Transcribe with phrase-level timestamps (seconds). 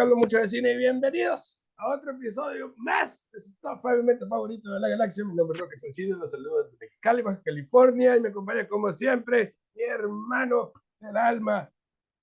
[0.00, 4.26] hablo mucho de cine y bienvenidos a otro episodio más de su top 5 meta
[4.28, 5.24] favorito de la galaxia.
[5.24, 9.56] Mi nombre es Roque Sancido, los saludo desde Baja California y me acompaña como siempre
[9.74, 11.70] mi hermano del alma.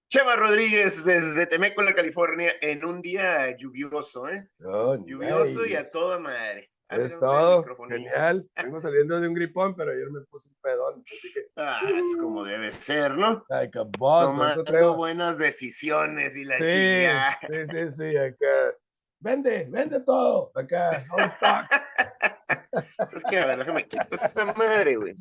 [0.08, 4.48] Chema Rodríguez desde Temécula, California, en un día lluvioso, ¿eh?
[4.64, 6.73] Oh, lluvioso y a toda madre.
[6.96, 8.50] Es Ábreme el todo, genial.
[8.64, 12.18] Vengo saliendo de un gripón, pero ayer me puse un pedón, así que, Ah, es
[12.20, 13.46] como debe ser, ¿no?
[13.50, 17.40] like a boss, Tomando buenas decisiones y la Sí, chingada.
[17.42, 18.76] sí, sí, sí, acá.
[19.20, 21.72] Vende, vende todo, acá, all stocks.
[23.16, 25.16] Es que, a ver, déjame quitar esta madre, güey.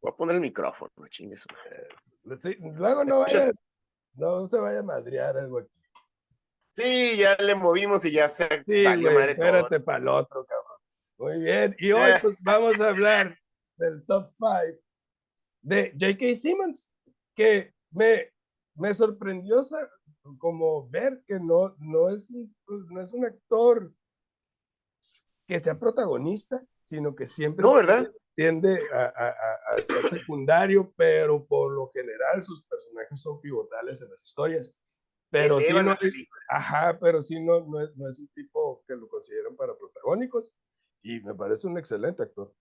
[0.00, 1.46] Voy a poner el micrófono, chingue su.
[2.40, 3.52] Sí, luego no vaya,
[4.14, 5.70] no se vaya a madrear algo aquí.
[6.74, 10.69] Sí, ya le movimos y ya se Sí, güey, madre espérate para el otro, cabrón.
[11.20, 12.18] Muy bien, y hoy Eh.
[12.22, 13.38] pues vamos a hablar
[13.76, 14.80] del top 5
[15.60, 16.34] de J.K.
[16.34, 16.90] Simmons,
[17.34, 18.32] que me,
[18.74, 19.60] me sorprendió
[20.38, 23.92] como ver que no, no, es un, pues, no es un actor
[25.46, 28.10] que sea protagonista, sino que siempre No, ¿verdad?
[28.34, 34.00] tiende a, a- a- a ser secundario, pero por lo general sus personajes son pivotales
[34.00, 34.74] en las historias.
[35.28, 35.94] Pero sí no,
[36.48, 40.50] ajá, pero sí no, no, es, no es un tipo que lo consideran para protagónicos
[41.02, 42.54] y me parece un excelente actor.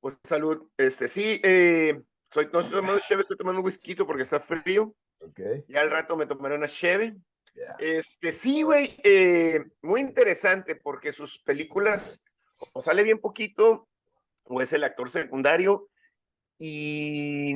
[0.00, 0.68] Pues salud.
[0.76, 4.94] Este, sí, eh, soy, no estoy tomando cheve, estoy tomando un whisky porque está frío.
[5.20, 7.16] Ok, Ya al rato me tomaré una cheve.
[7.54, 7.76] ya.
[7.78, 12.24] Este, sí, güey, eh, muy interesante porque sus películas
[12.72, 13.88] o sale bien poquito
[14.44, 15.88] o es el actor secundario
[16.58, 17.54] y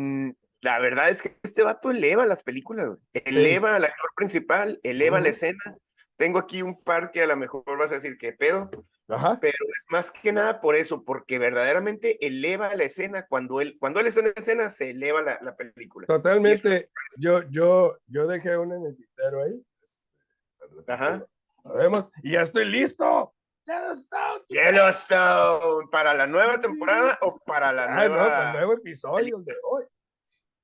[0.60, 2.98] la verdad es que este vato eleva las películas, güey.
[3.25, 5.31] eleva al actor principal, eleva la Ujú.
[5.31, 5.77] escena.
[6.16, 8.70] Tengo aquí un par que a lo mejor vas a decir que pedo,
[9.09, 13.77] Ajá, pero es más que nada por eso, porque verdaderamente eleva la escena cuando él,
[13.78, 16.06] cuando él está en escena, se eleva la, la película.
[16.09, 16.91] totalmente.
[17.19, 19.65] Yo, yo, yo dejé una en el tintero ahí.
[19.84, 21.19] este, Ajá.
[21.65, 23.33] Lo lo vemos y ya estoy listo.
[23.66, 24.45] Yellowstone.
[24.49, 28.28] Yellowstone, ¿para la nueva temporada o para la Ah, no, nueva?
[28.28, 29.84] para el nuevo episodio el de hoy.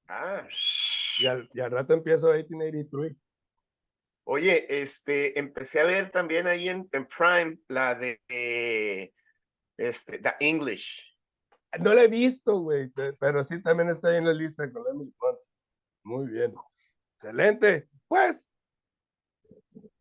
[0.08, 0.47] Ah,
[1.19, 3.16] Y al, y al rato empiezo 1883.
[4.24, 9.12] Oye, este, empecé a ver también ahí en, en Prime la de eh,
[9.76, 11.16] este, The English.
[11.80, 14.84] No la he visto, güey, pe- pero sí también está ahí en la lista con
[14.88, 15.38] Emily Blunt.
[16.04, 16.54] Muy bien.
[17.16, 17.88] Excelente.
[18.06, 18.50] Pues.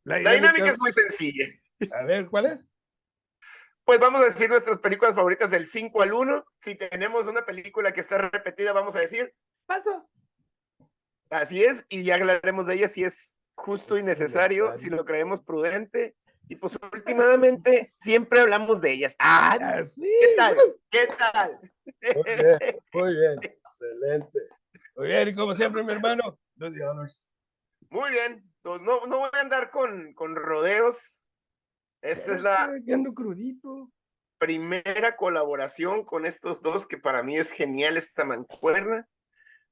[0.04, 1.48] La La dinámica es muy sencilla.
[1.94, 2.68] A ver, ¿cuál es?
[3.84, 6.46] Pues vamos a decir nuestras películas favoritas del 5 al 1.
[6.60, 9.34] Si tenemos una película que está repetida, vamos a decir,
[9.66, 10.10] Paso.
[11.32, 15.42] así es, y ya hablaremos de ella si es justo y necesario, si lo creemos
[15.42, 16.16] prudente.
[16.50, 19.16] Y pues últimamente siempre hablamos de ellas.
[19.20, 20.02] Ah, Así.
[20.02, 20.58] ¿qué tal?
[20.90, 21.60] ¿Qué tal?
[22.14, 23.36] Muy bien, muy bien.
[23.42, 24.40] Excelente.
[24.96, 27.26] Muy bien, y como siempre, mi hermano, the honors.
[27.90, 31.24] Muy bien, pues no, no voy a andar con, con rodeos.
[32.02, 32.70] Esta es la
[33.16, 33.92] crudito.
[34.38, 39.08] primera colaboración con estos dos que para mí es genial esta mancuerna.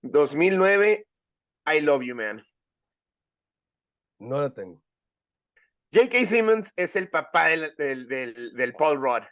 [0.02, 1.08] 2009,
[1.66, 2.46] I Love You Man.
[4.20, 4.82] No la tengo.
[5.94, 6.26] J.K.
[6.26, 9.24] Simmons es el papá del, del, del- del Paul Rudd.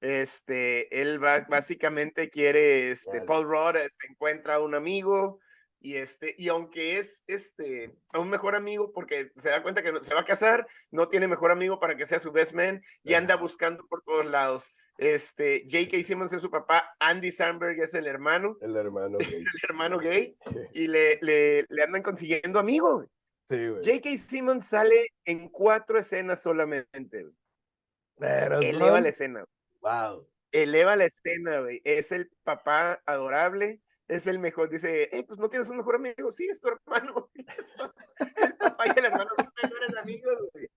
[0.00, 3.22] Este, él va, básicamente quiere, este, Vale.
[3.26, 5.40] Paul Rudd este, encuentra a un amigo
[5.82, 9.92] y este, y aunque es este, a un mejor amigo porque se da cuenta que
[9.92, 12.82] no- se va a casar, no tiene mejor amigo para que sea su best man
[13.04, 14.72] y anda buscando por todos lados.
[14.98, 16.02] Este, J.K.
[16.02, 19.34] Simmons es su papá, Andy Samberg es el hermano, El hermano, güey.
[19.34, 20.34] el hermano gay
[20.74, 23.06] y le, le, le andan consiguiendo amigo.
[23.56, 23.82] Güey.
[23.84, 24.00] Sí, güey.
[24.00, 24.16] J.K.
[24.16, 27.22] Simmons sale en cuatro escenas solamente.
[27.22, 27.34] güey.
[28.18, 29.40] Pero Eleva son- la escena.
[29.40, 29.78] güey.
[29.80, 30.28] Wow.
[30.52, 31.80] Eleva la escena, güey.
[31.84, 33.80] Es el papá adorable.
[34.08, 34.68] Es el mejor.
[34.68, 36.32] Dice, hey, pues no tienes un mejor amigo.
[36.32, 37.30] Sí, es tu hermano.
[38.36, 40.68] el papá y el hermano son mejores amigos, güey.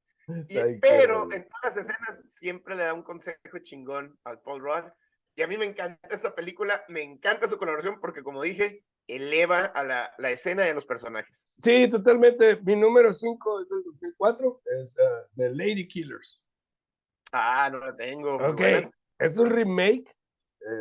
[0.48, 4.40] Y- Ay, qué pero en todas las escenas siempre le da un consejo chingón al
[4.42, 4.92] Paul Rudd.
[5.36, 6.86] Y a mí me encanta esta película.
[6.90, 11.48] Me encanta su colaboración porque, como dije, eleva a la, la escena a los personajes.
[11.62, 12.60] Sí, totalmente.
[12.62, 16.44] Mi número 5 es del 2004, es ah, The Lady Killers.
[17.32, 18.36] Ah, no la tengo.
[18.36, 18.92] Ok, buena.
[19.20, 20.16] es un remake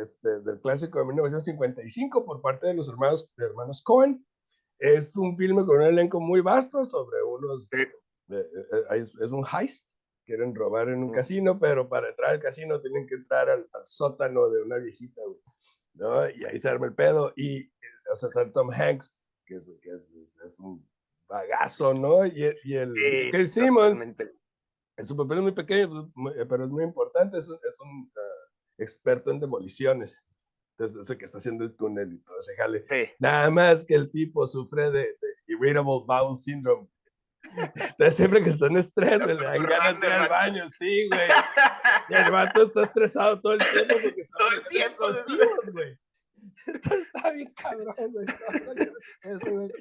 [0.01, 4.25] este, del clásico de 1955 por parte de los hermanos, de hermanos Cohen.
[4.79, 7.69] Es un filme con un elenco muy vasto sobre unos...
[7.69, 7.81] Sí.
[7.81, 7.87] eh,
[8.29, 9.87] eh, eh, es, es un heist,
[10.25, 11.13] quieren robar en un Ujú.
[11.13, 15.21] casino, pero para entrar al casino tienen que entrar al, al sótano de una viejita,
[15.25, 15.41] güey,
[15.93, 16.29] ¿no?
[16.29, 17.33] Y ahí se arma el pedo.
[17.35, 17.72] Y,
[18.11, 20.87] o sea, está Tom Hanks, que es, que es, es- es un
[21.27, 22.25] bagazo, ¿no?
[22.25, 22.93] Y, el- y el
[23.47, 23.47] Sí.
[23.61, 24.03] Simmons
[24.95, 27.79] en su papel es muy pequeño, pues, eh, pero es muy importante, es un, es
[27.79, 30.23] un, ah, experto en demoliciones.
[30.77, 32.85] Entonces, ese que está haciendo el túnel y todo ese jale.
[32.89, 33.11] Sí.
[33.19, 35.17] Nada más que el tipo sufre de, de
[35.47, 36.87] irritable bowel syndrome.
[37.55, 41.27] Entonces, siempre que son estrés, le dan ganas de ir al baño, sí, güey.
[42.09, 45.03] Y el vato está estresado todo el tiempo porque está todo el tiempo,
[45.73, 45.99] güey.
[47.15, 48.25] Está bien cabrón, güey.
[49.23, 49.71] Eso, güey.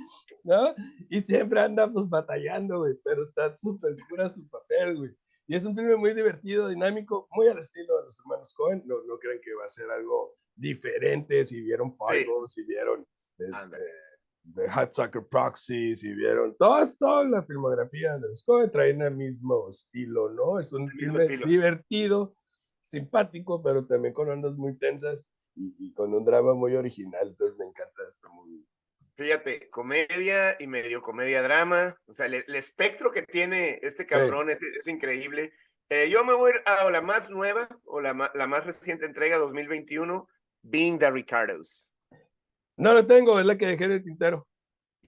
[0.44, 0.74] ¿No?
[1.08, 2.94] Y siempre anda, pues, batallando, güey.
[3.04, 5.10] Pero está súper cura su papel, güey.
[5.46, 8.82] Y es un filme muy divertido, dinámico, muy al estilo de los hermanos Cohen.
[8.86, 13.06] No, no creen que va a ser algo diferente si vieron Fargo, si vieron
[13.38, 13.78] este,
[14.54, 19.14] The Hot Soccer Proxy, si vieron todo esto, la filmografía de los Cohen traen el
[19.14, 20.58] mismo estilo, ¿no?
[20.58, 22.34] Es un filme divertido,
[22.88, 27.28] simpático, pero también con ondas muy tensas y, con un drama muy original.
[27.28, 28.66] Entonces me encanta esto muy.
[29.16, 31.96] Fíjate, comedia y medio comedia drama.
[32.06, 35.52] O sea, el, espectro que tiene este cabrón es, es, increíble.
[35.90, 40.26] Eh, yo me voy a la más nueva o la, la más reciente entrega 2021,
[40.62, 41.92] Being the Ricardos.
[42.76, 44.48] No lo tengo, es la que dejé en el tintero.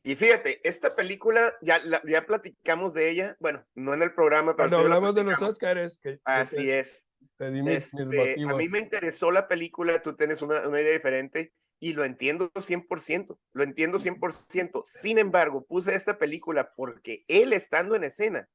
[0.07, 4.69] Y fíjate, esta película, ya, ya platicamos de ella, bueno, no en el programa, pero...
[4.69, 5.99] Cuando hablamos de los Oscars.
[5.99, 7.07] Que, Así es.
[7.37, 10.93] Te di mis, este, a mí me interesó la película, tú tienes una, una idea
[10.93, 14.83] diferente y lo entiendo 100%, lo entiendo 100%.
[14.85, 18.49] Sin embargo, puse esta película porque él estando en escena,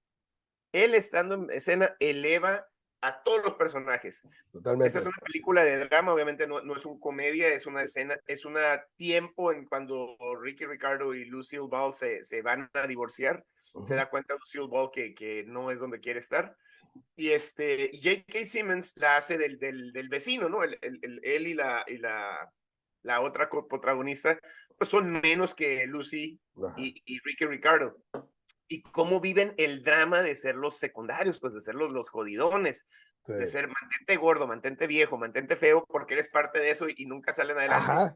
[0.71, 2.67] él estando en escena eleva
[3.01, 4.23] a todos los personajes.
[4.51, 4.87] Totalmente.
[4.87, 8.17] Esta es una película de drama, obviamente no, no es un comedia, es una escena,
[8.27, 8.55] es un
[8.97, 13.43] tiempo en cuando Ricky Ricardo y Lucille Ball se, se van a divorciar.
[13.83, 16.57] Se da cuenta Lucille Ball que, que no es donde quiere estar.
[17.15, 18.45] Y este, J.K.
[18.45, 20.63] Simmons la hace del, del, del vecino, ¿no?
[20.63, 22.51] El, el, él y la, y la,
[23.03, 24.39] la otra protagonista
[24.77, 26.39] pues son menos que Lucy
[26.77, 27.97] y, y, Ricky Ricardo.
[28.67, 32.87] Y cómo viven el drama de ser los secundarios, pues de ser los, los jodidones,
[33.27, 37.33] de ser mantente gordo, mantente viejo, mantente feo, porque eres parte de eso y, nunca
[37.33, 38.15] salen adelante.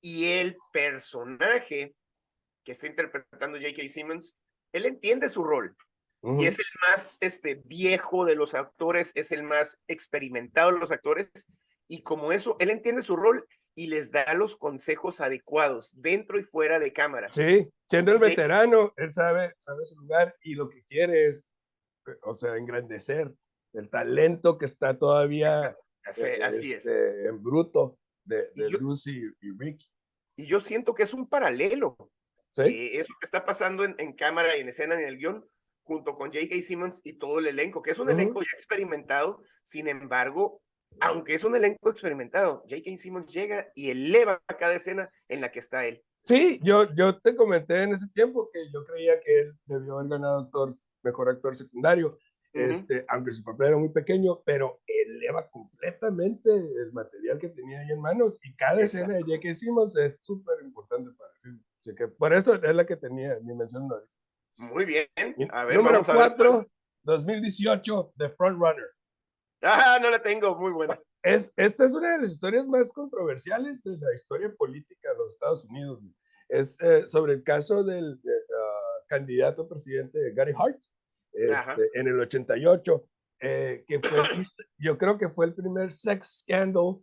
[0.00, 1.94] Y el personaje
[2.64, 3.88] que está interpretando J.K.
[3.88, 4.34] Simmons,
[4.72, 5.76] él entiende su rol.
[6.22, 10.90] Y es el más este, viejo de los actores, es el más experimentado de los
[10.90, 11.30] actores.
[11.86, 16.42] Y como eso, él entiende su rol y les da los consejos adecuados dentro y
[16.42, 17.28] fuera de cámara.
[17.30, 21.46] Sí, siendo el veterano, él sabe, sabe su lugar y lo que quiere es,
[22.22, 23.32] o sea, engrandecer
[23.74, 26.86] el talento que está todavía así, así es.
[26.86, 29.88] Este, en bruto de, de Lucy y Ricky.
[30.36, 31.96] Y yo siento que es un paralelo.
[32.50, 32.62] ¿Sí?
[32.62, 35.48] Eh, eso que está pasando en, en cámara y en escena en el guion
[35.88, 36.60] junto con J.K.
[36.60, 40.60] Simmons y todo el elenco, que es un elenco ya experimentado, sin embargo,
[41.00, 42.98] aunque es un elenco experimentado, J.K.
[42.98, 46.04] Simmons llega y eleva cada escena en la que está él.
[46.24, 50.10] Sí, yo, yo te comenté en ese tiempo que yo creía que él debió haber
[50.10, 52.18] ganado actor, mejor actor secundario,
[52.52, 57.92] este, aunque su papel era muy pequeño, pero eleva completamente el material que tenía ahí
[57.92, 59.54] en manos y cada escena de J.K.
[59.54, 61.62] Simmons es súper importante para el film.
[61.80, 63.88] Así que por eso es la que tenía mi mención
[64.58, 65.06] muy bien.
[65.50, 66.70] A ver, Número 4,
[67.02, 68.90] 2018, The Front Runner.
[69.62, 71.00] Ah, no la tengo, muy buena.
[71.22, 75.34] Es, esta es una de las historias más controversiales de la historia política de los
[75.34, 76.00] Estados Unidos.
[76.48, 80.80] Es eh, sobre el caso del ah, candidato presidente Gary Hart
[81.32, 83.08] este, en el 88,
[83.40, 84.18] eh, que fue,
[84.78, 86.98] yo creo que fue el primer sex scandal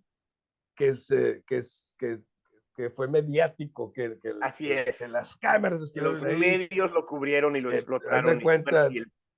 [0.76, 1.62] que, se, que,
[1.98, 2.22] que
[2.76, 5.00] que fue mediático, que, que, Así es.
[5.00, 8.38] que las cámaras que los medios lo cubrieron y lo explotaron.
[8.38, 8.90] Se cuenta,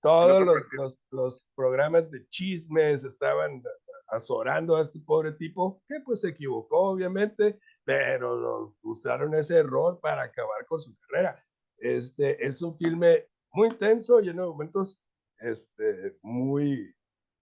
[0.02, 3.64] todos los, los, los, programas de chismes estaban
[4.10, 10.24] azorando a este pobre tipo, que pues se equivocó obviamente, pero usaron ese error para
[10.24, 11.44] acabar con su carrera.
[11.78, 15.02] Este es un filme muy intenso, lleno de momentos
[15.40, 16.94] este, muy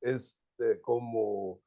[0.02, 1.62] este, como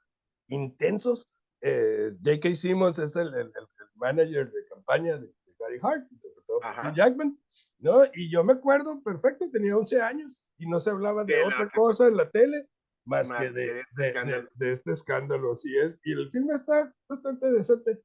[0.49, 1.27] intensos.
[1.61, 2.55] Eh, J.K.
[2.55, 3.53] Simmons es el, el,
[3.99, 7.39] manager de campaña de, Gary Hart, interpretado por Jackman,
[7.81, 8.05] ¿no?
[8.15, 12.07] Y yo me acuerdo perfecto, tenía 11 años y no se hablaba de, otra cosa
[12.07, 12.69] en la tele
[13.05, 14.13] más, que de, este
[14.55, 15.99] de, este escándalo, así es.
[16.05, 18.03] Y el filme está bastante decente.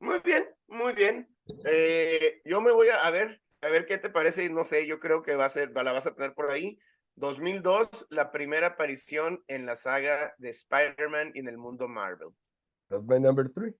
[0.00, 1.28] Muy bien, muy bien.
[1.66, 4.48] Eh, yo me voy a, a, ver, a ver qué te parece.
[4.48, 6.78] No sé, yo creo que va a ser, la vas a tener por ahí.
[7.16, 12.30] 2002, la primera aparición en la saga de Spider-Man en el mundo Marvel.
[12.88, 13.74] That's my number three.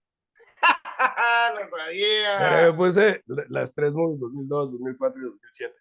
[1.71, 2.65] ¡Lo sabía!
[2.65, 5.75] yo puse las tres movies, 2002, 2004 y 2007.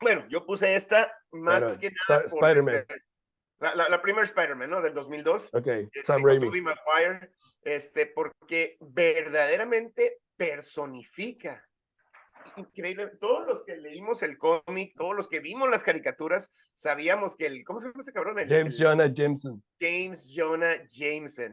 [0.00, 2.24] Bueno, yo puse esta más que nada.
[2.24, 2.86] Spider-Man.
[3.60, 4.82] La, la, la primera Spider-Man, ¿no?
[4.82, 5.50] Del 2002.
[5.54, 6.50] Ok, este, Sam Raimi.
[7.62, 11.64] este, porque verdaderamente personifica.
[12.56, 13.06] Increíble.
[13.20, 17.64] Todos los que leímos el cómic, todos los que vimos las caricaturas, sabíamos que el.
[17.64, 18.36] ¿Cómo se llama ese cabrón?
[18.48, 19.62] James Jonah Jameson.
[19.80, 21.52] James Jonah Jameson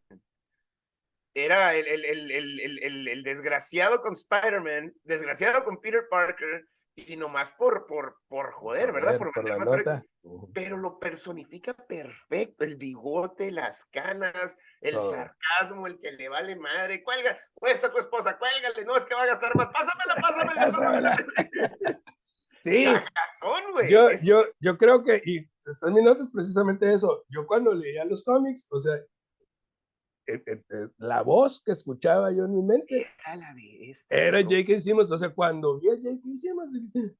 [1.33, 6.65] era el, el, el, el desgraciado con Spider-Man, desgraciado con Peter Parker,
[7.07, 9.17] y nomás por, por, por joder, ¿verdad?
[9.17, 9.31] Por,
[10.53, 17.03] Pero lo personifica perfecto, el bigote, las canas, el sarcasmo, el que le vale madre,
[17.03, 22.03] cuelga, está tu esposa, cuélgale, no es que va a gastar más, pásamela, pásamela, pásamela.
[22.61, 22.85] Sí.
[23.87, 27.23] Yo, yo, yo creo que, y están mis notas precisamente eso.
[27.29, 28.95] Yo cuando leía los cómics, o sea,
[30.97, 33.07] la voz que escuchaba yo en mi mente
[34.09, 34.79] era J.K.
[34.79, 35.11] Simmons.
[35.11, 36.35] O sea, cuando vi a J.K.
[36.35, 37.15] Simmons,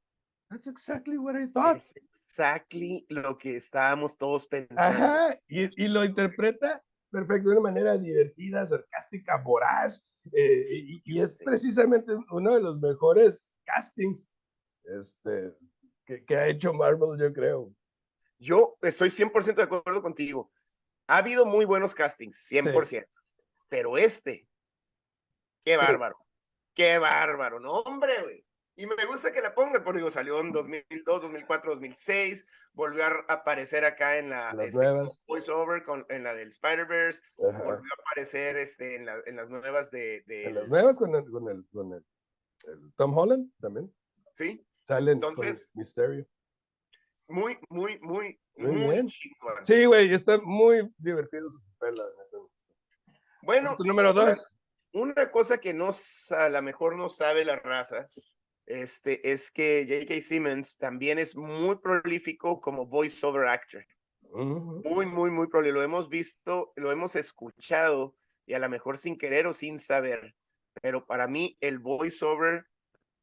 [0.50, 1.78] that's exactly what I thought.
[1.78, 4.82] Es exactly lo que estábamos todos pensando.
[4.82, 10.06] Ajá, y, y lo interpreta perfecto, de una manera divertida, sarcástica, voraz.
[10.32, 14.32] y, y, es precisamente uno de los mejores castings
[14.84, 15.56] este,
[16.06, 17.74] que, que ha hecho Marvel, yo creo.
[18.38, 20.52] Yo estoy 100% de acuerdo contigo.
[21.10, 23.08] Ha habido muy buenos castings, 100%.
[23.68, 24.48] Pero este,
[25.66, 26.18] qué bárbaro.
[26.76, 28.46] Qué bárbaro, no, hombre, güey.
[28.76, 33.26] Y me gusta que la pongan, porque digo, salió en 2002, 2004, 2006, volvió a
[33.28, 38.58] aparecer acá en la las este, voiceover, con, en la del Spider-Verse, volvió a aparecer
[38.58, 40.46] este, en, la, en las nuevas de, de...
[40.46, 42.06] En las nuevas con el, con el, con el,
[42.96, 43.92] Tom Holland también.
[44.36, 44.64] Sí.
[44.84, 46.28] Sale Entonces, Misterio.
[47.28, 49.08] Muy, muy, muy, muy, bien.
[49.64, 52.02] Sí, güey, está muy divertido su papel.
[53.42, 54.52] Bueno, número dos.
[54.92, 55.92] Una, cosa que no,
[56.32, 58.10] a lo mejor no sabe la raza,
[58.66, 60.22] este, es que J.K.
[60.22, 63.86] Simmons también es muy prolífico como voiceover actor.
[64.32, 65.80] Muy, muy, muy prolífico.
[65.80, 70.36] Lo hemos visto, lo hemos escuchado y a lo mejor sin querer o sin saber.
[70.82, 72.66] Pero para mí el voiceover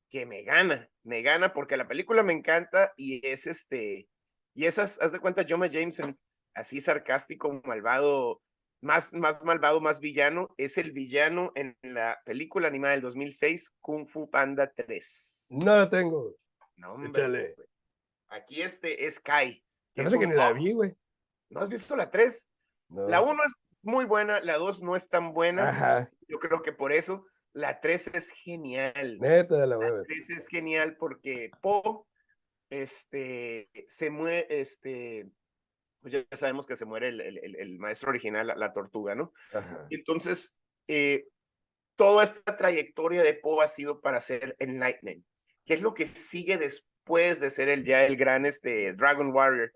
[0.08, 4.08] que me gana, me gana porque la película me encanta y es este,
[4.56, 6.18] y esas, haz de cuenta, Jonah Jameson,
[6.54, 8.40] así sarcástico, malvado,
[8.80, 14.08] más, más malvado, más villano, es el villano en la película animada del 2006, Kung
[14.08, 15.48] Fu Panda 3.
[15.50, 16.34] No la tengo.
[16.76, 17.54] No, hombre.
[18.28, 19.62] Aquí este es Kai.
[19.94, 20.96] Se hace que ni la vi, güey.
[21.50, 22.48] ¿No has visto la 3?
[22.88, 25.68] La 1 es muy buena, la 2 no es tan buena.
[25.68, 26.10] Ajá.
[26.28, 29.18] Yo creo que por eso la 3 es genial.
[29.20, 32.06] Neta de la, la 3 es genial porque Po
[32.70, 35.28] este, se muere, este,
[36.00, 39.32] pues ya sabemos que se muere el, el, el maestro original, la, tortuga, ¿no?
[39.90, 40.56] Entonces,
[40.88, 41.26] eh,
[41.96, 45.24] toda esta trayectoria de Poe ha sido para ser Enlightening,
[45.64, 49.72] que es lo que sigue después de ser el ya el gran este, Dragon Warrior.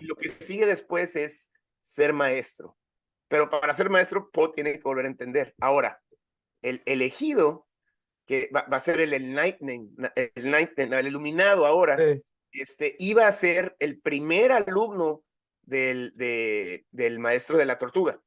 [0.00, 2.76] Lo que sigue después es ser maestro.
[3.28, 5.54] Pero para ser maestro, Poe tiene que volver a entender.
[5.60, 6.00] Ahora,
[6.62, 7.66] el elegido,
[8.26, 11.98] que va, a ser el Enlightening, el, enlightening, el iluminado ahora,
[12.54, 15.22] este, iba a ser el primer alumno
[15.62, 18.20] del, del maestro de la tortuga.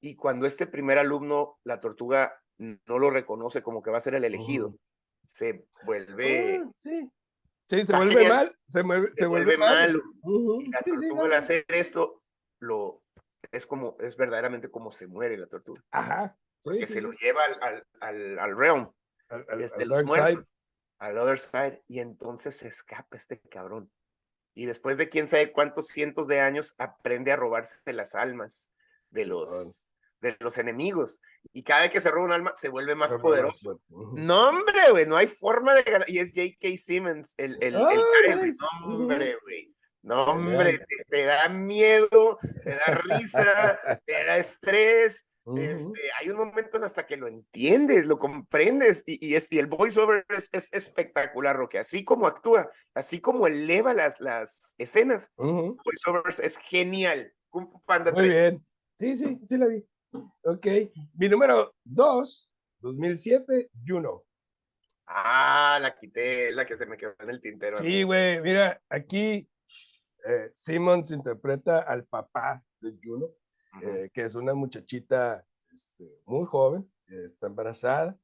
[0.00, 4.14] Y cuando este primer alumno, la tortuga no lo reconoce como que va a ser
[4.14, 4.76] el elegido,
[5.26, 6.60] se vuelve...
[6.62, 7.10] Ah, sí.
[7.68, 10.00] Sí, se vuelve mal, se, vuelve, mal.
[10.60, 12.22] y la tortuga al hacer esto,
[12.60, 13.02] lo,
[13.50, 15.82] es como, es verdaderamente como se muere la tortuga.
[15.90, 16.38] Ajá.
[16.62, 18.88] porque se lo lleva al, al, al, realm,
[19.28, 20.54] al, los muertos
[20.98, 23.90] al other side y entonces se escapa este cabrón.
[24.54, 28.70] Y después de quién sabe cuántos cientos de años aprende a robarse las almas
[29.10, 31.20] de los, de los enemigos.
[31.52, 33.80] Y cada vez que se roba un alma se vuelve más poderoso.
[33.88, 36.08] No, hombre, güey, no hay forma de ganar.
[36.08, 36.76] Y es J.K.
[36.78, 39.76] Simmons, el, el, el, No, hombre, güey.
[40.02, 46.38] No, hombre, te, te, da miedo, te da risa, te da estrés, este, hay un
[46.38, 51.56] momento hasta que lo entiendes, lo comprendes y, y, y el voiceover es, es, espectacular,
[51.56, 51.78] Roque.
[51.78, 55.76] Así como actúa, así como eleva las, las escenas, uh
[56.42, 57.32] es genial.
[58.12, 58.66] Muy bien.
[58.98, 59.86] Sí, sí, sí la vi.
[60.42, 60.66] Ok.
[61.14, 62.50] Mi número dos,
[62.80, 64.24] 2007, Juno.
[65.06, 67.76] Ah, la quité, la que se me quedó en el tintero.
[67.76, 69.48] Sí, güey, mira, aquí
[70.26, 73.28] eh, Simmons interpreta al papá de Juno
[73.82, 78.18] eh, que es una muchachita este, muy joven, está embarazada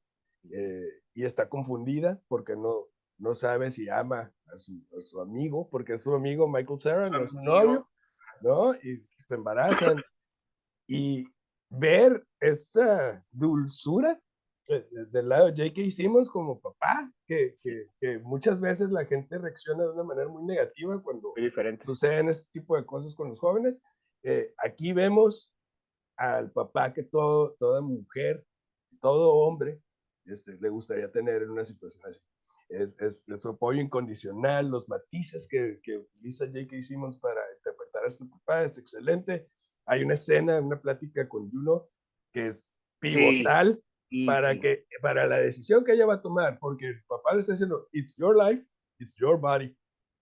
[0.51, 5.69] eh, y está confundida porque no, no sabe si ama a su, a su amigo,
[5.71, 7.89] porque es su amigo Michael Cera, no es su novio,
[8.41, 8.75] ¿no?
[8.75, 9.97] Y se embarazan.
[10.89, 11.25] Y
[11.71, 14.21] ver esa dulzura
[14.69, 15.91] eh, del lado de J.K.
[15.91, 20.45] Simmons como papá, que, que, que, muchas veces la gente reacciona de una manera muy
[20.45, 21.33] negativa cuando
[21.85, 23.81] suceden este tipo de cosas con los jóvenes.
[24.23, 25.53] Eh, aquí vemos
[26.17, 28.45] al papá que todo, toda mujer,
[29.01, 29.83] todo hombre
[30.25, 32.21] este, le gustaría tener en una situación así.
[32.69, 36.81] Es, es, su apoyo incondicional, los matices que, que utiliza J.K.
[36.81, 39.49] Simmons para interpretar a este papá es excelente.
[39.85, 41.89] Hay una escena, una plática con Juno
[42.33, 43.83] que es pivotal
[44.27, 47.53] para, que, para la decisión que ella va a tomar, porque el papá le está
[47.53, 48.65] diciendo, it's your life,
[48.99, 49.77] it's your body,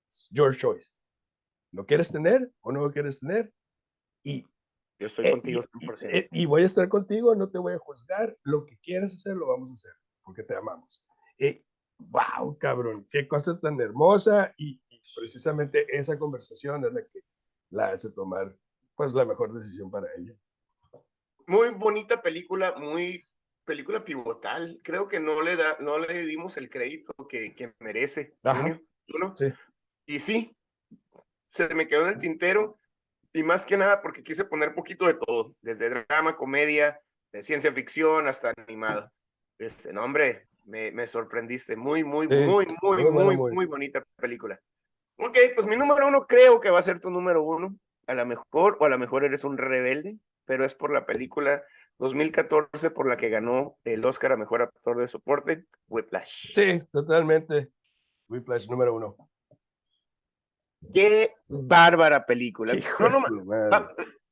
[0.08, 0.92] it's your choice.
[1.72, 3.52] ¿Lo quieres tener o no lo quieres tener?
[4.22, 4.42] Y,
[4.98, 6.08] Yo estoy eh, contigo 100%.
[6.12, 9.34] Eh, y, voy a estar contigo, no te voy a juzgar, lo que quieres hacer
[9.36, 11.02] lo vamos a hacer, porque te amamos.
[11.38, 11.64] Y,
[11.98, 14.80] wow, cabrón, qué cosa tan hermosa y,
[15.16, 17.20] precisamente esa conversación es la que
[17.70, 18.56] la hace tomar
[18.94, 20.34] pues la mejor decisión para ella.
[21.46, 23.24] Muy bonita película, muy
[23.64, 24.80] película pivotal.
[24.84, 28.36] Creo que no le da, no le dimos el crédito que, que merece.
[29.34, 29.46] Sí.
[30.06, 30.56] Y sí,
[31.46, 32.78] se me quedó en el tintero
[33.32, 37.00] y más que nada porque quise poner poquito de todo, desde drama, comedia,
[37.32, 39.12] de ciencia ficción hasta animada.
[39.58, 41.76] Ese nombre me, me sorprendiste.
[41.76, 44.58] Muy, muy, muy, muy, muy, muy, muy bonita película.
[45.16, 48.26] Ok, pues mi número uno creo que va a ser tu número uno a lo
[48.26, 51.62] mejor, o a lo mejor eres un rebelde, pero es por la película
[51.98, 56.54] 2014 por la que ganó el Oscar a Mejor Actor de Soporte, Whiplash.
[56.54, 57.70] Sí, totalmente.
[58.28, 59.29] Whiplash número uno.
[60.92, 62.72] Qué bárbara película.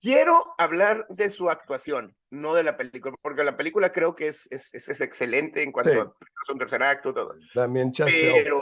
[0.00, 4.48] quiero hablar de su actuación, no de la película, porque la película creo que es,
[4.50, 6.14] es, es, excelente en cuanto a
[6.46, 7.34] su tercer acto, todo.
[7.54, 8.60] También Pero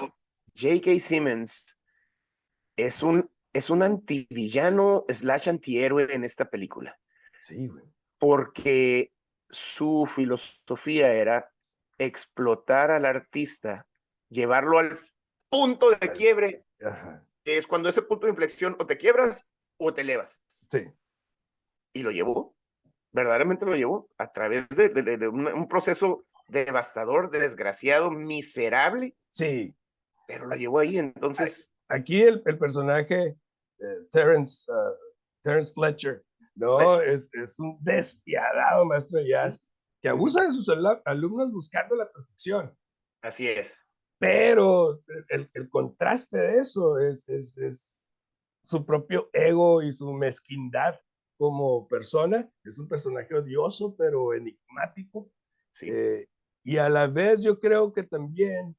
[0.56, 1.00] J.K.
[1.00, 1.78] Simmons
[2.76, 6.98] es un es un antivillano slash antihéroe en esta película.
[7.40, 7.82] Sí, güey.
[8.18, 9.12] Porque
[9.48, 11.50] su filosofía era
[11.96, 13.86] explotar al artista,
[14.28, 14.98] llevarlo al
[15.48, 16.86] punto de quiebre, que
[17.46, 19.44] es cuando ese punto de inflexión o te quiebras
[19.78, 20.42] o te elevas.
[20.46, 20.86] Sí.
[21.94, 22.54] Y lo llevó,
[23.12, 29.16] verdaderamente lo llevó, a través de, un, proceso devastador, desgraciado, miserable.
[29.30, 29.74] Sí.
[30.26, 31.72] Pero lo llevó ahí, entonces...
[31.88, 33.36] Aquí el, el personaje
[33.78, 34.96] eh, Terence, uh,
[35.40, 36.24] Terence Fletcher,
[36.56, 37.00] ¿no?
[37.00, 39.62] Es, es un despiadado maestro de jazz
[40.02, 40.68] que abusa de sus
[41.04, 42.76] alumnos buscando la perfección.
[43.22, 43.84] Así es.
[44.18, 48.10] Pero el, el contraste de eso es, es, es,
[48.62, 50.98] su propio ego y su mezquindad
[51.38, 52.50] como persona.
[52.64, 55.30] Es un personaje odioso, pero enigmático.
[55.72, 55.88] Sí.
[55.88, 56.28] Eh,
[56.64, 58.76] y a la vez yo creo que también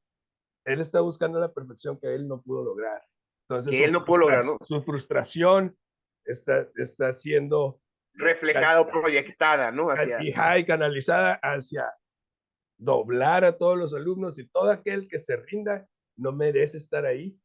[0.66, 3.02] él está buscando la perfección que él no pudo lograr.
[3.50, 4.58] Entonces, él no pudo lograr, ¿no?
[4.62, 5.78] Su frustración
[6.26, 7.80] está, está siendo
[8.14, 9.90] reflejado, proyectada, ¿no?
[9.90, 10.18] Hacia...
[10.22, 11.86] Y canalizada hacia
[12.78, 17.40] doblar a todos los alumnos y todo aquel que se rinda no merece estar ahí,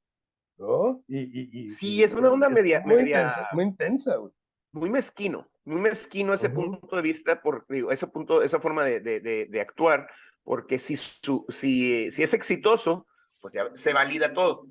[0.57, 1.03] ¿no?
[1.09, 3.23] Y, y, sí, es una onda media, muy media...
[3.23, 4.33] Intensa, muy intensa, güey.
[4.75, 9.01] Muy mezquino, muy mezquino ese punto de vista, por, digo, ese punto, esa forma de,
[9.01, 10.09] de, de, actuar,
[10.43, 13.07] porque si, su, si, si es exitoso,
[13.39, 14.67] pues ya se valida todo.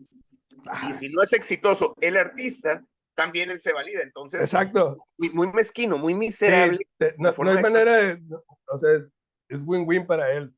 [0.90, 4.02] Y si no es exitoso el artista, también él se valida.
[4.02, 4.98] Entonces, Exacto.
[5.18, 6.80] Muy, mezquino, muy miserable.
[7.18, 8.22] no, hay manera de,
[8.68, 9.06] o sea,
[9.52, 10.54] es win-win para él.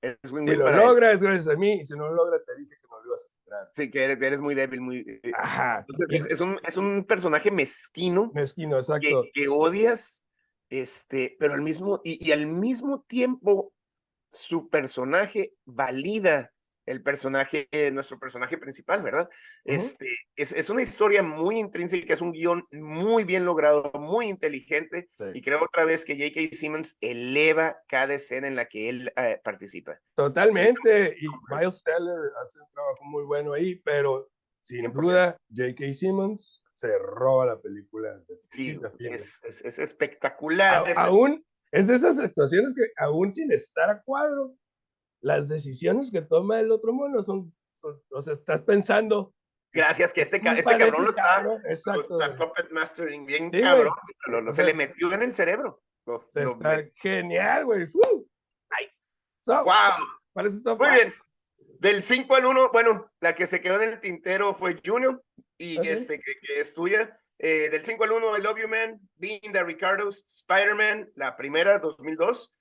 [0.00, 2.38] Es win -win si lo logra, es gracias a mí, y si no lo logra,
[2.44, 3.70] te dije que no lo ibas a lograr.
[3.74, 4.98] Sí, que eres, muy débil, muy...
[4.98, 5.84] Eh, Ajá.
[5.88, 8.30] Entonces, es, un, es un personaje mezquino.
[8.34, 9.24] Mezquino, exacto.
[9.34, 10.24] Que, odias,
[10.68, 13.72] este, pero al mismo, y, y al mismo tiempo,
[14.30, 16.53] su personaje valida
[16.86, 19.28] el personaje, nuestro personaje principal, ¿verdad?
[19.64, 25.08] Este, es, es, una historia muy intrínseca, es un guion muy bien logrado, muy inteligente,
[25.32, 26.56] y creo otra vez que J.K.
[26.56, 29.98] Simmons eleva cada escena en la que él eh, participa.
[30.14, 34.30] Totalmente, y Miles Teller hace un trabajo muy bueno ahí, pero
[34.62, 35.92] sin duda J.K.
[35.92, 38.20] Simmons se roba la película.
[38.50, 40.84] sí, es, es, espectacular.
[40.96, 44.54] aún, es de esas actuaciones que aún sin estar a cuadro,
[45.24, 47.52] las decisiones que toma el otro mono son,
[48.10, 49.34] o sea, estás pensando.
[49.72, 54.74] Gracias, que este, este cabrón lo está, exacto, está puppet mastering bien cabrón, se le
[54.74, 55.82] metió en el cerebro.
[56.34, 57.86] está genial, güey.
[57.86, 59.06] Nice.
[59.46, 59.64] wow.
[60.34, 61.14] Parece Muy bien.
[61.80, 65.22] Del 5 al 1, bueno, la que se quedó en el tintero fue Junior
[65.58, 67.18] y este que, que, es tuya.
[67.38, 71.78] Eh, del 5 al 1, I Love You Man, Being the Ricardos, Spider-Man, la primera,
[71.78, 72.53] 2002.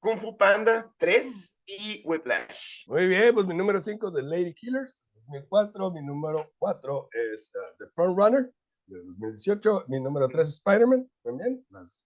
[0.00, 2.86] Kung Fu Panda 3 y Whiplash.
[2.86, 5.90] Muy bien, pues mi número 5 de Lady Killers, 2004.
[5.90, 8.52] Mi número 4 es uh, The Front Runner,
[8.86, 9.86] de 2018.
[9.88, 12.02] Mi número 3 es Spider-Man, también, las,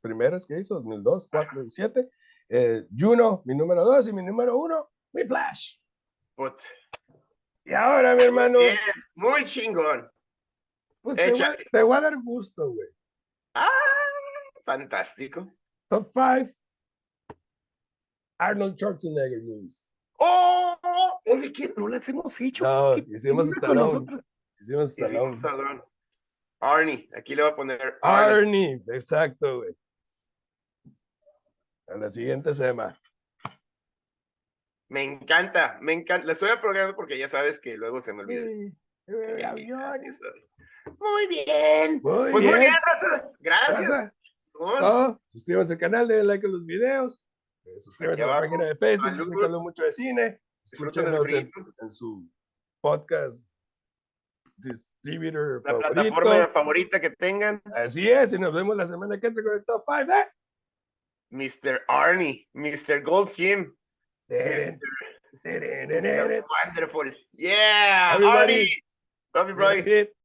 [0.00, 2.10] primeras que hizo, 2002, 4 y 7.
[2.50, 4.08] Eh, Juno, mi número 2.
[4.08, 5.78] Y mi número 1, Whiplash.
[6.34, 6.60] Put.
[7.64, 8.58] Y ahora, mi hermano.
[9.14, 10.10] muy chingón.
[11.00, 12.88] Pues te voy, te voy, a dar gusto, güey.
[13.54, 13.70] Ah,
[14.64, 15.50] fantástico.
[15.88, 16.52] Top 5
[18.48, 19.86] Arnold Schwarzenegger movies.
[20.18, 20.76] ¡Oh!
[21.26, 21.74] Oye, ¿qué?
[21.76, 22.64] No las hemos hecho.
[22.64, 24.22] No, hicimos Stallone.
[24.60, 25.82] Hicimos Stallone.
[26.60, 28.36] Arnie, aquí le voy a poner Arnie.
[28.36, 29.76] Arnie, exacto, güey.
[31.88, 32.96] A la siguiente semana.
[34.88, 36.26] Me encanta, me encanta.
[36.26, 38.44] La estoy aprobando porque ya sabes que luego se me olvida.
[38.44, 38.72] Sí.
[39.06, 39.26] Muy
[41.28, 42.00] bien.
[42.02, 42.50] Muy pues bien.
[42.50, 42.72] muy bien.
[43.40, 44.14] Gracias.
[44.52, 45.20] Todo.
[45.26, 47.20] Suscríbanse al canal, denle like a los videos.
[47.78, 49.24] Suscríbanse a la página de Facebook, Salud.
[49.24, 50.40] dicen que hablo mucho de cine.
[50.64, 51.50] Escúchenos en,
[51.80, 52.28] en su
[52.80, 53.48] podcast
[54.56, 55.92] distributor La favorito.
[55.94, 59.64] plataforma favorita que tengan, Así es, y nos vemos la semana que entra con el
[59.64, 60.24] top 5 de
[61.30, 61.82] Mr.
[61.88, 63.02] Arnie, Mr.
[63.02, 63.74] Gold Jim.
[64.28, 64.78] Mr.
[65.44, 67.12] Wonderful.
[67.32, 68.52] Yeah, Everybody.
[68.54, 68.68] Arnie.
[69.34, 70.23] Love you, bro.